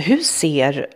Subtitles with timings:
[0.00, 0.86] Hur ser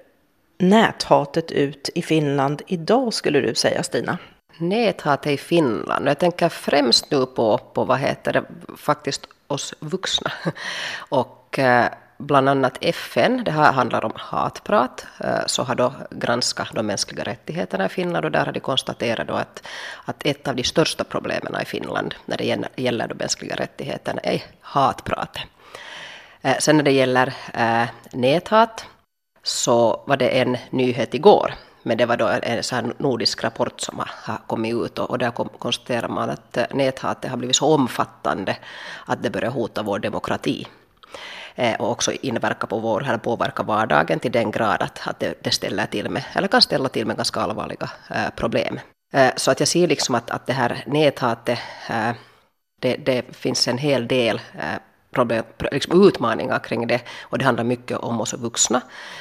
[0.59, 4.19] näthatet ut i Finland idag skulle du säga Stina?
[4.59, 8.45] Näthat i Finland, jag tänker främst nu på, på vad heter det,
[8.77, 10.33] faktiskt oss vuxna.
[10.99, 11.87] Och eh,
[12.19, 17.25] bland annat FN, det här handlar om hatprat, eh, så har då granskat de mänskliga
[17.25, 19.67] rättigheterna i Finland och där har de konstaterat då att,
[20.05, 24.43] att ett av de största problemen i Finland när det gäller de mänskliga rättigheterna är
[24.61, 25.43] hatpratet.
[26.43, 28.87] Eh, sen när det gäller eh, näthat
[29.43, 33.81] så var det en nyhet igår men det var då en så här nordisk rapport
[33.81, 38.57] som har kommit ut och, där konstaterar man att eh, näthatet har blivit så omfattande
[39.07, 40.67] att det börjar hota vår demokrati.
[41.55, 45.35] Eh, och också inverka på vår, eller påverka vardagen till den grad att, att det,
[45.43, 48.81] det ställer till med, eller kan ställa till med ganska allvarliga eh, problem.
[49.13, 51.59] Eh, så att jag ser liksom att, att det här näthatet,
[51.91, 52.13] eh,
[52.81, 54.41] det, det finns en hel del
[55.13, 58.81] problem, liksom utmaningar kring det och det handlar mycket om oss vuxna.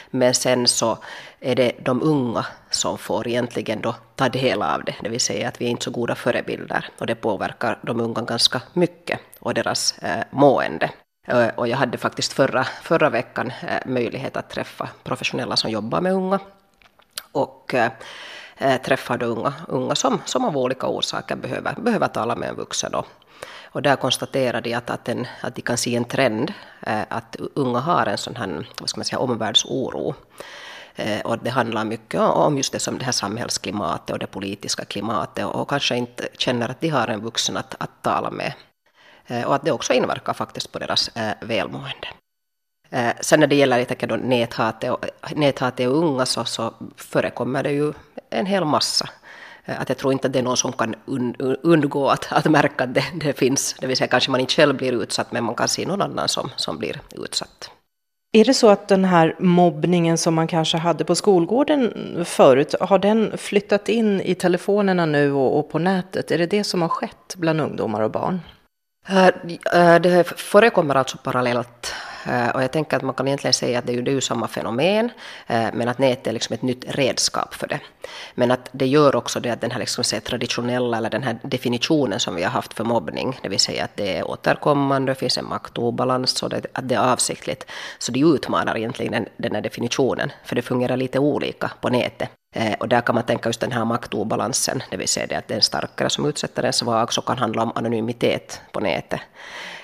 [0.09, 0.97] Men sen så
[1.39, 5.47] är det de unga som får egentligen då ta del av det, det vill säga
[5.47, 9.53] att vi är inte så goda förebilder och det påverkar de unga ganska mycket och
[9.53, 10.91] deras eh, mående.
[11.27, 16.01] Eh, och jag hade faktiskt förra, förra veckan eh, möjlighet att träffa professionella som jobbar
[16.01, 16.39] med unga.
[17.31, 17.91] Och eh,
[18.61, 22.95] Eh, träffade unga, unga som, som av olika orsaker behöver, behöver tala med en vuxen.
[22.95, 23.07] Och,
[23.63, 27.35] och där konstaterade de att, att, en, att de kan se en trend, eh, att
[27.53, 30.15] unga har en sån här vad ska man säga, omvärldsoro.
[30.95, 34.85] Eh, och det handlar mycket om just det som det här samhällsklimatet och det politiska
[34.85, 38.53] klimatet och kanske inte känner att de har en vuxen att, att tala med.
[39.45, 41.09] Och att det också inverkar faktiskt på deras
[41.41, 42.07] välmående.
[42.91, 46.73] Eh, sen när det gäller jag tänker då näthatet, och, näthatet och unga så, så
[46.97, 47.93] förekommer det ju
[48.29, 49.09] en hel massa.
[49.65, 50.95] Att jag tror inte att det är någon som kan
[51.63, 53.75] undgå att, att märka att det, det finns.
[53.79, 56.27] Det vill säga kanske man inte själv blir utsatt men man kan se någon annan
[56.27, 57.71] som, som blir utsatt.
[58.33, 61.93] Är det så att den här mobbningen som man kanske hade på skolgården
[62.25, 66.31] förut, har den flyttat in i telefonerna nu och, på nätet?
[66.31, 68.41] Är det det som har skett bland ungdomar och barn?
[69.09, 69.27] Äh,
[69.73, 71.93] äh, det förekommer alltså parallellt
[72.27, 75.09] Eh, och jag tänker att man kan egentligen säga att det är ju samma fenomen,
[75.47, 77.79] eh, men att nätet är liksom ett nytt redskap för det.
[78.35, 81.39] Men att det gör också det att den här liksom säga, traditionella, eller den här
[81.43, 85.15] definitionen som vi har haft för mobbning, det vill säga att det är återkommande, det
[85.15, 87.65] finns en maktobalans och det, att det är avsiktligt,
[87.99, 92.29] så det utmanar egentligen den, den här definitionen, för det fungerar lite olika på nätet.
[92.55, 95.47] Eh, och där kan man tänka just den här maktobalansen, det vill säga det att
[95.47, 99.19] den starkare som utsätter en svag, så kan handla om anonymitet på nätet.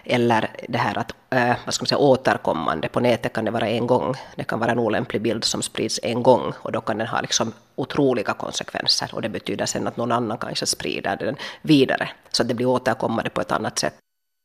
[0.04, 3.68] Eller det här att, eh, vad ska man säga, återkommande, på nätet kan det vara
[3.68, 6.98] en gång, det kan vara en olämplig bild som sprids en gång och då kan
[6.98, 11.36] den ha liksom otroliga konsekvenser och det betyder sen att någon annan kanske sprider den
[11.62, 13.94] vidare, så att det blir återkommande på ett annat sätt.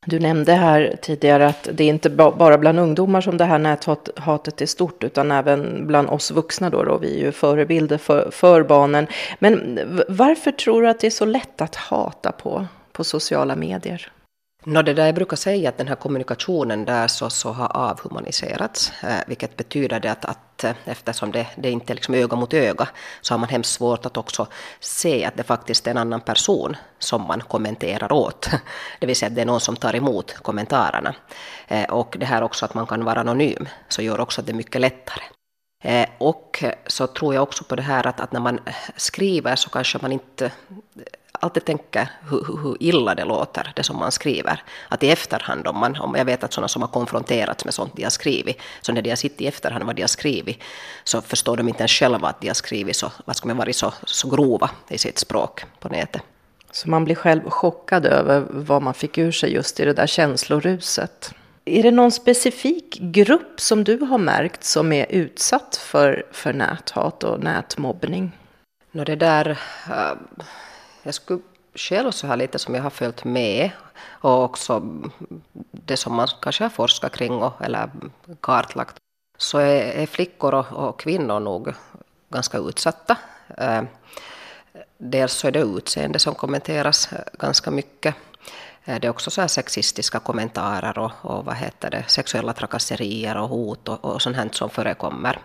[0.07, 4.61] Du nämnde här tidigare att det är inte bara bland ungdomar som det här näthatet
[4.61, 6.99] är stort, utan även bland oss vuxna då, då.
[6.99, 9.07] Vi är ju förebilder för, för barnen.
[9.39, 14.13] Men varför tror du att det är så lätt att hata på, på sociala medier?
[14.65, 18.93] No, det där jag brukar säga att den här kommunikationen där så, så har avhumaniserats,
[19.03, 22.55] eh, vilket betyder det att, att eh, eftersom det, det inte är liksom öga mot
[22.55, 22.89] öga
[23.21, 24.47] så har man hemskt svårt att också
[24.81, 28.49] se att det faktiskt är en annan person som man kommenterar åt.
[29.01, 31.15] Det vill säga att det är någon som tar emot kommentarerna.
[31.69, 34.53] Eh, och det här också att man kan vara anonym så gör också att det
[34.53, 35.23] är mycket lättare.
[36.19, 38.61] Och så tror jag också på det här att, att när man
[38.97, 40.51] skriver så kanske man inte
[41.33, 44.63] alltid tänker hur, hur, illa det låter, det som man skriver.
[44.89, 47.97] Att i efterhand, om, man, om jag vet att sådana som har konfronterats med sånt
[47.97, 50.59] de har skrivit, så när de har sett i efterhand vad de har skrivit,
[51.05, 53.73] så förstår de inte ens själva att de har skrivit så, vad ska man vara
[53.73, 56.23] så, så grova i sitt språk på nätet.
[56.71, 60.07] Så man blir själv chockad över vad man fick ur sig just i det där
[60.07, 61.35] känsloruset.
[61.65, 67.25] Är det någon specifik grupp som du har märkt som är utsatt för, för näthat
[67.25, 68.33] och nätmobbning?
[68.93, 70.13] No, det där, uh,
[71.03, 71.41] jag skulle
[71.75, 73.71] själv så här lite som jag har följt med
[74.05, 74.83] och också
[75.71, 77.91] det som man kanske har forskat kring och, eller
[78.41, 78.97] kartlagt
[79.39, 81.75] så är, är flickor och, och, kvinnor nog
[82.29, 83.17] ganska utsatta.
[83.59, 83.83] Eh,
[84.99, 88.15] dels så är det utseende som kommenteras eh, ganska mycket.
[88.85, 93.37] Eh, det är också så här sexistiska kommentarer och, och vad heter det, sexuella trakasserier
[93.37, 95.39] och hot och, och sånt här som förekommer.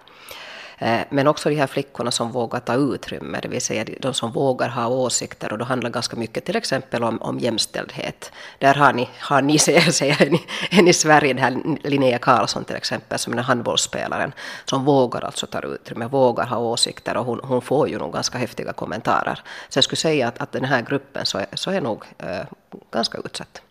[0.79, 4.31] Eh, men också de här flickorna som vågar ta utrymme, det vill säga de som
[4.31, 8.31] vågar ha åsikter och då handlar ganska mycket till exempel om, om jämställdhet.
[8.59, 10.37] Där har ni, har ni säger en,
[10.71, 14.33] en i Sverige, den här Linnea Karlsson till exempel, som är handbollsspelaren,
[14.65, 18.37] som vågar alltså ta utrymme, vågar ha åsikter och hon, hon får ju nog ganska
[18.37, 19.39] häftiga kommentarer.
[19.69, 22.45] Så jag skulle säga att, att den här gruppen så är, så är nog eh,
[22.91, 23.61] ganska utsatt.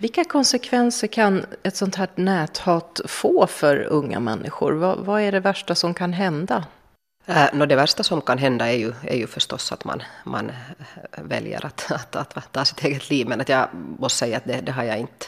[0.00, 4.72] Vilka konsekvenser kan ett sånt här näthat få för unga människor?
[4.72, 6.64] Vad, vad är det värsta som kan hända?
[7.26, 10.50] Äh, no, det värsta som kan hända är ju, är ju förstås att man, man
[10.50, 13.28] äh, väljer att, att, att, ta sitt eget liv.
[13.28, 13.68] Men att jag
[13.98, 15.26] måste säga att det, det har jag inte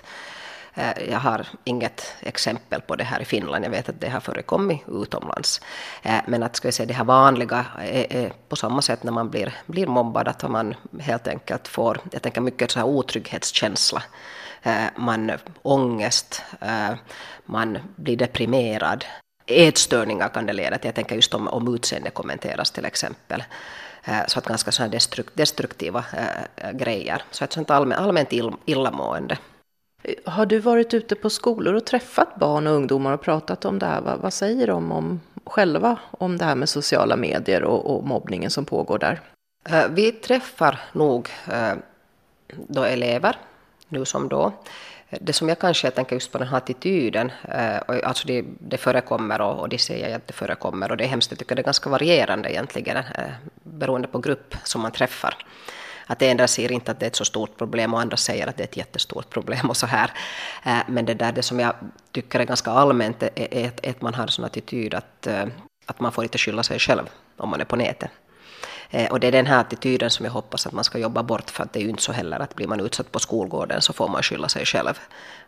[0.75, 3.65] äh, jag har inget exempel på det här i Finland.
[3.65, 5.61] Jag vet att det har förekommit utomlands.
[6.03, 9.13] Äh, men att ska jag säga, det här vanliga är, är på samma sätt när
[9.13, 14.03] man blir, blir mobbad, att man helt enkelt får, jag tänker mycket så här otrygghetskänsla
[14.97, 16.95] man ångest, eh,
[17.45, 19.05] man blir deprimerad.
[19.47, 20.89] Ätstörningar kan det leda till.
[20.89, 23.45] Jag tänker just om, om utseende kommenteras till exempel.
[24.05, 24.99] Eh, så att ganska sådana
[25.35, 26.05] destruktiva
[26.73, 27.23] grejer.
[27.31, 28.33] Så ett sånt allmänt, allmänt
[28.65, 29.39] illamående.
[30.25, 33.87] Har du varit ute på skolor och träffat barn och ungdomar och pratat om det
[33.87, 34.01] här?
[34.01, 38.51] Vad, vad säger de om, själva om det här med sociala medier och, och mobbningen
[38.51, 39.21] som pågår där?
[39.91, 41.29] Vi träffar nog
[42.69, 43.37] då elever
[43.91, 44.53] nu som då.
[45.21, 49.41] Det som jag kanske tänker just på den här attityden, eh, alltså det, det förekommer
[49.41, 51.63] och, och det ser jag att det förekommer och det är hemskt, jag tycker det
[51.63, 53.05] är ganska varierande egentligen eh,
[53.63, 55.37] beroende på grupp som man träffar.
[56.07, 58.57] Att ena ser inte att det är ett så stort problem och andra säger att
[58.57, 60.11] det är ett jättestort problem och så här.
[60.65, 61.75] Eh, men det där det som jag
[62.13, 65.29] tycker är ganska allmänt är att man har en sån attityd att,
[65.87, 67.03] att man får inte skylla sig själv
[67.37, 68.11] om man är på nätet.
[68.91, 71.51] Eh, och det är den här attityden som jag hoppas att man ska jobba bort
[71.51, 73.93] för att det är ju inte så heller att blir man utsatt på skolgården så
[73.93, 74.99] får man skylla sig själv.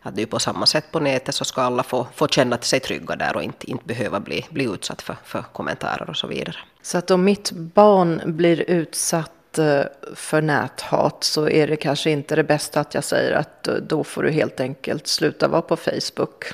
[0.03, 2.59] Att det är ju på samma sätt på nätet så ska alla få, få känna
[2.59, 6.27] sig trygga där och inte, inte behöva bli, bli utsatt för, för kommentarer och så
[6.27, 6.57] vidare.
[6.83, 9.83] Så att om mitt barn blir utsatt eh,
[10.15, 14.05] för näthat så är det kanske inte det bästa att jag säger att eh, då
[14.05, 16.45] får du helt enkelt sluta vara på Facebook.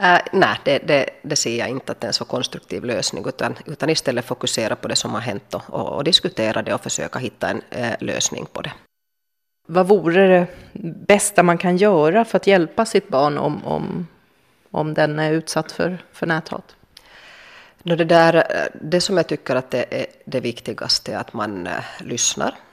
[0.00, 3.24] Uh, nej, det, det, det, ser jag inte att det är en så konstruktiv lösning,
[3.28, 7.18] utan, utan istället fokusera på det som har hänt och, och, diskutera det och försöka
[7.18, 8.72] hitta en uh, lösning på det.
[9.66, 10.46] Vad vore det
[11.06, 14.06] bästa man kan göra för att hjälpa sitt barn om, om,
[14.70, 16.76] om den är utsatt för, för näthat?
[17.82, 18.44] Det, där,
[18.80, 22.63] det som jag tycker att det är det viktigaste är att man uh, lyssnar Eh,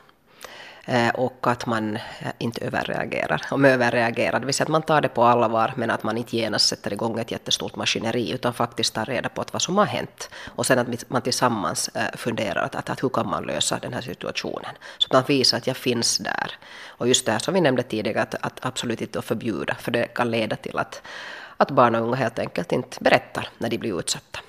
[0.92, 3.42] Eh, och att man eh, inte överreagerar.
[3.52, 6.38] Om överreagerar, det vill säga att man tar det på allvar men att man inte
[6.38, 10.30] genast sätter igång ett jättestort maskineri utan faktiskt tar reda på vad som har hänt
[10.46, 13.94] och sen att man tillsammans eh, funderar att, att, att hur kan man lösa den
[13.94, 14.72] här situationen.
[14.98, 16.52] Så att man visar att jag finns där.
[16.88, 20.06] Och just det här som vi nämnde tidigare, att, att absolut inte förbjuda för det
[20.06, 21.02] kan leda till att,
[21.58, 24.40] att barn och unga helt enkelt inte berättar när de blir utsatta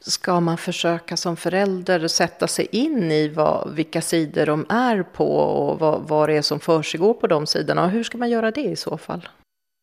[0.00, 5.36] ska man försöka som förälder sätta sig in i vad, vilka sidor de är på
[5.36, 7.84] och vad, vad det är som försiggår på de sidorna?
[7.84, 9.28] Och hur ska man göra det i så fall?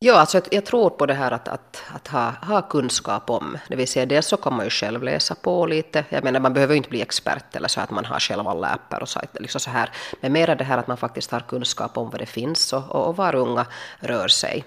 [0.00, 3.58] Ja, alltså jag, tror på det här att, att, att ha, ha kunskap om.
[3.68, 6.04] Det vill säga dels så kan man ju själv läsa på lite.
[6.08, 8.66] Jag menar man behöver ju inte bli expert eller så att man har själv alla
[8.66, 9.90] appar och så, liksom så här.
[10.20, 13.06] Men mera det här att man faktiskt har kunskap om vad det finns och, och,
[13.06, 13.66] och var unga
[14.00, 14.64] rör sig.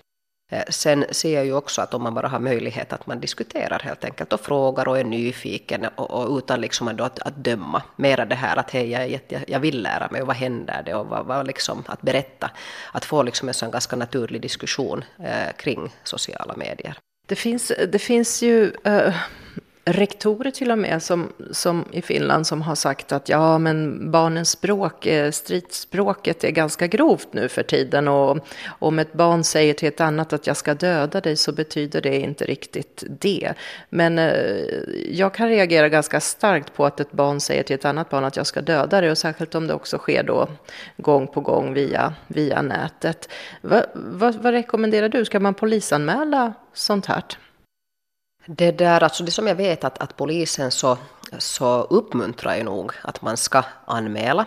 [0.51, 3.79] Eh, sen ser jag ju också att om man bara har möjlighet att man diskuterar
[3.79, 7.83] helt enkelt och frågar och är nyfiken och, och utan liksom att, att döma.
[7.95, 11.07] Mera det här att hej, jag, jag vill lära mig och vad händer det och
[11.07, 12.51] vad, vad liksom, att berätta.
[12.91, 16.97] Att få liksom en sån ganska naturlig diskussion eh, kring sociala medier.
[17.27, 19.15] Det finns, det finns ju uh,
[19.85, 24.49] rektorer till och med som, som i Finland som har sagt att ja, men barnens
[24.49, 28.37] språk, eh, stridsspråket är ganska grovt nu för tiden och
[28.79, 32.19] om ett barn säger till ett annat att jag ska döda dig så betyder det
[32.19, 33.53] inte riktigt det.
[33.89, 34.33] Men eh,
[35.09, 38.37] jag kan reagera ganska starkt på att ett barn säger till ett annat barn att
[38.37, 40.47] jag ska döda dig och särskilt om det också sker då
[40.97, 43.29] gång på gång via, via nätet.
[43.61, 45.25] Va, va, vad rekommenderar du?
[45.25, 47.23] Ska man polisanmäla sånt här?
[48.45, 50.97] Det, där, alltså det som jag vet att, att polisen så,
[51.37, 54.45] så uppmuntrar ju nog att man ska anmäla.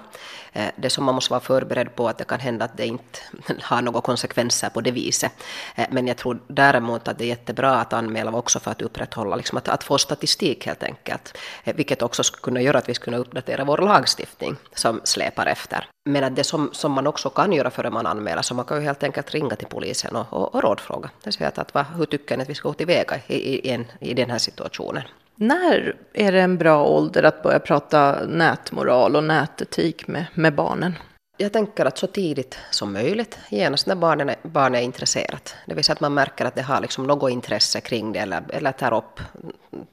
[0.52, 3.18] Eh, det som man måste vara förberedd på att det kan hända att det inte
[3.62, 5.32] har några konsekvenser på det viset.
[5.74, 9.36] Eh, men jag tror däremot att det är jättebra att anmäla också för att upprätthålla,
[9.36, 11.38] liksom att, att få statistik helt enkelt.
[11.64, 15.46] Eh, vilket också skulle kunna göra att vi skulle kunna uppdatera vår lagstiftning som släpar
[15.46, 15.88] efter.
[16.04, 18.76] Men att det som, som man också kan göra före man anmäler, så man kan
[18.76, 21.10] ju helt enkelt ringa till polisen och, och, och rådfråga.
[21.22, 23.86] Det säga att, att, hur tycker ni att vi ska gå tillväga i, i, i,
[24.00, 25.02] i den här situationen?
[25.36, 30.94] När är det en bra ålder att börja prata nätmoral och nätetik med, med barnen?
[31.36, 35.54] Jag tänker att så tidigt som möjligt, genast när barnen är, barnen är intresserat.
[35.66, 38.42] Det vill säga att man märker att det har liksom något intresse kring det eller,
[38.48, 39.20] eller tar, upp,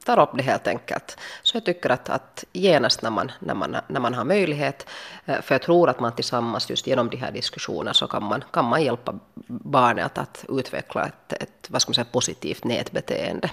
[0.05, 1.17] tar upp det helt enkelt.
[1.41, 4.87] Så jag tycker att, att genast när man, när, man, när man har möjlighet,
[5.25, 8.43] eh, för jag tror att man tillsammans just genom de här diskussionerna så kan man,
[8.51, 13.49] kan man hjälpa barnet att, att utveckla ett, ett vad ska man säga, positivt nätbeteende.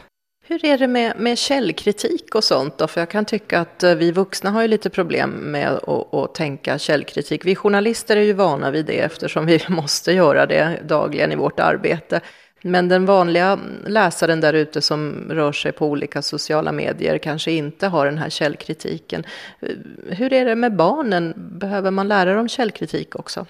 [0.50, 2.86] Hur är det med, med källkritik och sånt då?
[2.86, 6.34] För jag kan tycka att eh, vi vuxna har ju lite problem med att, att
[6.34, 7.44] tänka källkritik.
[7.44, 11.60] Vi journalister är ju vana vid det eftersom vi måste göra det dagligen i vårt
[11.60, 12.20] arbete.
[12.62, 17.86] Men den vanliga läsaren där ute som rör sig på olika sociala medier kanske inte
[17.86, 19.24] har den här källkritiken.
[19.60, 19.68] Eh,
[20.16, 21.34] hur är det med barnen?
[21.36, 23.46] Behöver man lära dem källkritik också?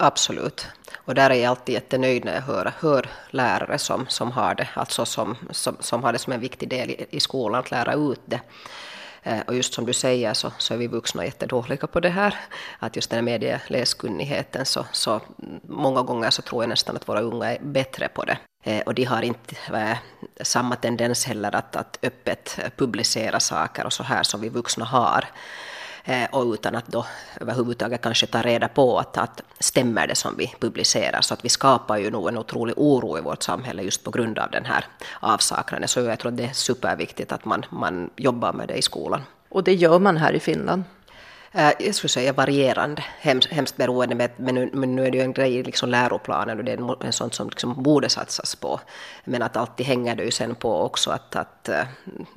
[0.00, 0.66] Absolut.
[0.96, 4.68] Och där är jag alltid jättenöjd när jag hör, hör lärare som, som har det,
[4.74, 7.94] alltså som, som, som har det som en viktig del i, i skolan, att lära
[7.94, 8.40] ut det.
[9.22, 12.34] Eh, och just som du säger så, så är vi vuxna jättedåliga på det här.
[12.78, 15.20] Att just den här medieläskunnigheten så, så
[15.62, 18.38] många gånger så tror jag nästan att våra unga är bättre på det.
[18.62, 19.96] Eh, och de har inte äh,
[20.40, 25.24] samma tendens heller att, att öppet publicera saker och så här som vi vuxna har.
[26.08, 27.06] Eh, och utan att då
[27.40, 31.20] överhuvudtaget kanske ta reda på att, att stämmer det som vi publicerar.
[31.20, 34.38] Så att vi skapar ju nog en otrolig oro i vårt samhälle just på grund
[34.38, 34.84] av den här
[35.20, 35.88] avsaknaden.
[35.88, 39.22] Så jag tror att det är superviktigt att man, man jobbar med det i skolan.
[39.48, 40.84] Och det gör man här i Finland?
[41.52, 45.18] Eh, jag skulle säga varierande, hemskt, hemskt beroende, med, men, nu, men nu är det
[45.18, 48.54] ju en grej i liksom läroplanen och det är en sånt som liksom borde satsas
[48.54, 48.80] på.
[49.24, 51.70] Men att alltid hänger det ju sen på också att, att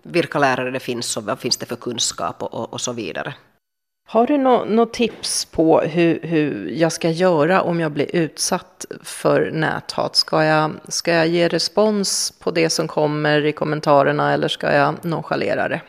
[0.04, 3.34] vilka lärare det finns och vad finns det för kunskap och, och, och så vidare.
[4.12, 8.86] Har du något no tips på hur, hur jag ska göra om jag blir utsatt
[9.04, 10.16] för näthat?
[10.16, 15.06] Ska jag, ska jag ge respons på det som kommer i kommentarerna eller ska jag
[15.06, 15.82] nonchalera det?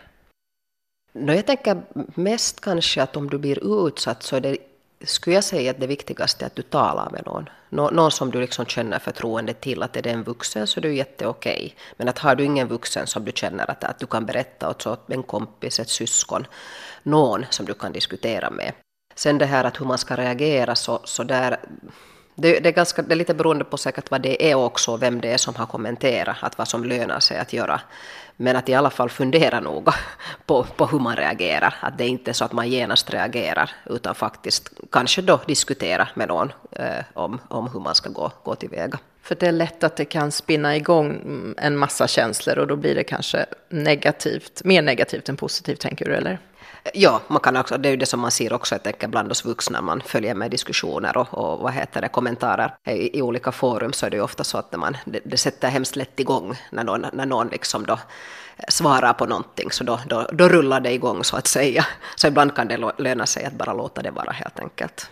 [1.13, 1.83] No, jag tänker
[2.15, 4.57] mest kanske att om du blir utsatt så är det,
[5.05, 7.49] skulle jag säga att det viktigaste är att du talar med någon.
[7.69, 10.83] Nå, någon som du liksom känner förtroende till, att är det en vuxen så är
[10.83, 11.77] det jätteokej.
[11.97, 15.11] Men att har du ingen vuxen som du känner att, att du kan berätta åt,
[15.11, 16.47] en kompis, ett syskon,
[17.03, 18.73] någon som du kan diskutera med.
[19.15, 21.61] Sen det här att hur man ska reagera så, så där
[22.35, 25.21] det, det, är ganska, det är lite beroende på säkert vad det är också, vem
[25.21, 27.81] det är som har kommenterat, att vad som lönar sig att göra.
[28.37, 29.95] Men att i alla fall fundera noga
[30.47, 31.75] på, på hur man reagerar.
[31.81, 36.09] Att det är inte är så att man genast reagerar, utan faktiskt kanske då diskutera
[36.15, 38.99] med någon eh, om, om hur man ska gå, gå tillväga.
[39.23, 42.77] För det är lätt att det kan spinna igång mm, en massa känslor och då
[42.77, 46.39] blir det kanske negativt, mer negativt än positivt, tänker du, eller?
[46.95, 49.31] Ja, man kan också, det är ju det som man ser också jag tänker, bland
[49.31, 53.53] oss vuxna, man följer med diskussioner och, och vad heter det, kommentarer i, i, olika
[53.53, 56.57] forum så är det ju ofta så att man, det, det sätter hemskt lätt igång
[56.71, 57.99] när någon, när någon liksom då
[58.69, 61.87] svarar på någonting så då, då, då rullar det igång så att säga.
[62.17, 65.11] Så ibland kan det löna sig att bara låta det vara helt enkelt.